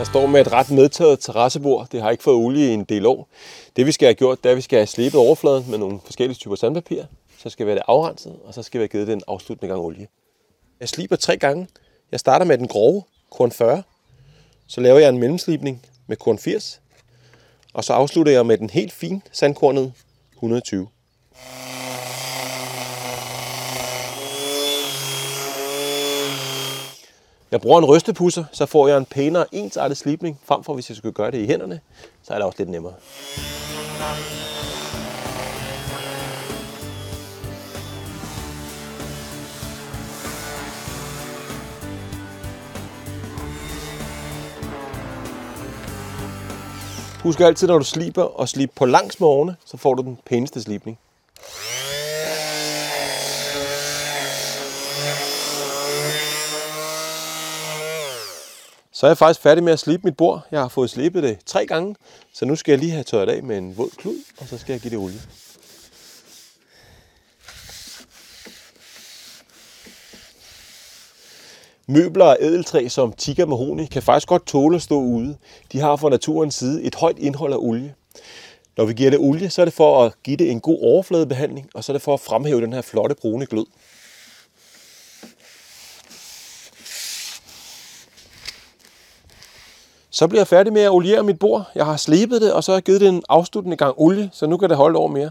Jeg 0.00 0.06
står 0.06 0.26
med 0.26 0.40
et 0.40 0.52
ret 0.52 0.70
medtaget 0.70 1.20
terrassebord. 1.20 1.88
Det 1.92 2.02
har 2.02 2.10
ikke 2.10 2.22
fået 2.22 2.36
olie 2.36 2.70
i 2.70 2.74
en 2.74 2.84
del 2.84 3.06
år. 3.06 3.28
Det 3.76 3.86
vi 3.86 3.92
skal 3.92 4.06
have 4.06 4.14
gjort, 4.14 4.38
det 4.38 4.46
er, 4.46 4.50
at 4.50 4.56
vi 4.56 4.62
skal 4.62 4.76
have 4.76 4.86
slebet 4.86 5.14
overfladen 5.20 5.70
med 5.70 5.78
nogle 5.78 6.00
forskellige 6.04 6.38
typer 6.38 6.56
sandpapir. 6.56 7.02
Så 7.38 7.50
skal 7.50 7.66
vi 7.66 7.70
have 7.70 7.76
det 7.76 7.84
afrenset, 7.88 8.36
og 8.44 8.54
så 8.54 8.62
skal 8.62 8.78
vi 8.78 8.82
have 8.82 8.88
givet 8.88 9.06
det 9.06 9.12
en 9.12 9.22
afsluttende 9.28 9.68
gang 9.68 9.80
olie. 9.80 10.08
Jeg 10.80 10.88
sliber 10.88 11.16
tre 11.16 11.36
gange. 11.36 11.68
Jeg 12.12 12.20
starter 12.20 12.46
med 12.46 12.58
den 12.58 12.68
grove, 12.68 13.02
korn 13.30 13.50
40. 13.50 13.82
Så 14.66 14.80
laver 14.80 14.98
jeg 14.98 15.08
en 15.08 15.18
mellemslibning 15.18 15.86
med 16.06 16.16
korn 16.16 16.38
80. 16.38 16.80
Og 17.72 17.84
så 17.84 17.92
afslutter 17.92 18.32
jeg 18.32 18.46
med 18.46 18.58
den 18.58 18.70
helt 18.70 18.92
fine 18.92 19.20
sandkornet 19.32 19.92
120. 20.34 20.88
Jeg 27.50 27.60
bruger 27.60 27.78
en 27.78 27.84
rystepusser, 27.84 28.44
så 28.52 28.66
får 28.66 28.88
jeg 28.88 28.98
en 28.98 29.04
pænere 29.04 29.46
ensartet 29.52 29.96
slibning, 29.96 30.40
frem 30.44 30.64
for 30.64 30.74
hvis 30.74 30.90
jeg 30.90 30.96
skulle 30.96 31.12
gøre 31.12 31.30
det 31.30 31.38
i 31.38 31.46
hænderne, 31.46 31.80
så 32.22 32.32
er 32.32 32.38
det 32.38 32.46
også 32.46 32.58
lidt 32.58 32.70
nemmere. 32.70 32.94
Husk 47.22 47.40
altid, 47.40 47.66
når 47.68 47.78
du 47.78 47.84
sliber, 47.84 48.40
at 48.40 48.48
slibe 48.48 48.72
på 48.76 48.86
langs 48.86 49.20
med 49.20 49.28
årene, 49.28 49.56
så 49.64 49.76
får 49.76 49.94
du 49.94 50.02
den 50.02 50.18
pæneste 50.26 50.62
slibning. 50.62 50.98
Så 59.00 59.06
er 59.06 59.10
jeg 59.10 59.18
faktisk 59.18 59.40
færdig 59.40 59.64
med 59.64 59.72
at 59.72 59.78
slibe 59.78 60.02
mit 60.04 60.16
bord. 60.16 60.46
Jeg 60.50 60.60
har 60.60 60.68
fået 60.68 60.90
slibet 60.90 61.22
det 61.22 61.38
tre 61.46 61.66
gange, 61.66 61.96
så 62.32 62.44
nu 62.44 62.56
skal 62.56 62.72
jeg 62.72 62.78
lige 62.78 62.92
have 62.92 63.04
tørret 63.04 63.28
af 63.28 63.42
med 63.42 63.58
en 63.58 63.76
våd 63.76 63.90
klud, 63.96 64.16
og 64.40 64.48
så 64.48 64.58
skal 64.58 64.72
jeg 64.72 64.80
give 64.80 64.90
det 64.90 64.98
olie. 64.98 65.20
Møbler 71.86 72.24
af 72.24 72.36
ædeltræ 72.40 72.88
som 72.88 73.12
tikka 73.12 73.46
mahoni 73.46 73.86
kan 73.86 74.02
faktisk 74.02 74.28
godt 74.28 74.46
tåle 74.46 74.76
at 74.76 74.82
stå 74.82 75.00
ude. 75.00 75.36
De 75.72 75.80
har 75.80 75.96
fra 75.96 76.08
naturens 76.08 76.54
side 76.54 76.82
et 76.82 76.94
højt 76.94 77.18
indhold 77.18 77.52
af 77.52 77.58
olie. 77.58 77.94
Når 78.76 78.84
vi 78.84 78.92
giver 78.92 79.10
det 79.10 79.18
olie, 79.18 79.50
så 79.50 79.60
er 79.60 79.64
det 79.64 79.74
for 79.74 80.04
at 80.04 80.12
give 80.22 80.36
det 80.36 80.50
en 80.50 80.60
god 80.60 80.78
overfladebehandling, 80.82 81.70
og 81.74 81.84
så 81.84 81.92
er 81.92 81.94
det 81.94 82.02
for 82.02 82.14
at 82.14 82.20
fremhæve 82.20 82.60
den 82.60 82.72
her 82.72 82.82
flotte 82.82 83.14
brune 83.14 83.46
glød. 83.46 83.66
Så 90.10 90.28
bliver 90.28 90.40
jeg 90.40 90.46
færdig 90.46 90.72
med 90.72 90.82
at 90.82 90.90
oliere 90.90 91.22
mit 91.22 91.38
bord. 91.38 91.64
Jeg 91.74 91.86
har 91.86 91.96
slebet 91.96 92.40
det, 92.40 92.52
og 92.52 92.64
så 92.64 92.72
har 92.72 92.76
jeg 92.76 92.82
givet 92.82 93.00
det 93.00 93.08
en 93.08 93.22
afsluttende 93.28 93.76
gang 93.76 93.94
olie, 93.96 94.30
så 94.32 94.46
nu 94.46 94.56
kan 94.56 94.68
det 94.68 94.76
holde 94.76 94.98
over 94.98 95.08
mere. 95.08 95.30